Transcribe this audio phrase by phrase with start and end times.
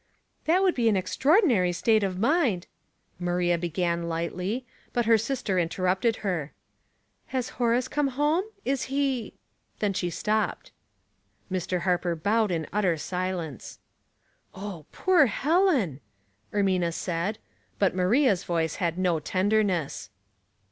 [0.45, 2.65] "That would be an extraordinary state of mind
[3.29, 6.53] —"Maria began, lightly, but her sister interrupted her."
[7.27, 9.35] Has Horace come home?— is he
[9.79, 10.71] —''Then she stopped.
[11.51, 11.81] Mr.
[11.81, 13.77] Harper bowed in utter silence."
[14.55, 15.99] Oh, poor Helen!"
[16.51, 17.37] Ermina said;
[17.77, 20.09] but Maria's voice had no tenderness.